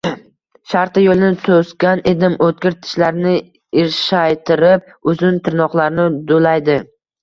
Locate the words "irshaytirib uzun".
3.85-5.43